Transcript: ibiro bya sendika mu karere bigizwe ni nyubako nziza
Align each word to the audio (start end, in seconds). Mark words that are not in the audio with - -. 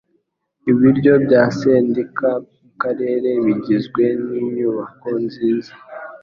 ibiro 0.71 1.13
bya 1.25 1.43
sendika 1.57 2.29
mu 2.61 2.71
karere 2.81 3.29
bigizwe 3.45 4.03
ni 4.27 4.41
nyubako 4.55 5.09
nziza 5.25 5.73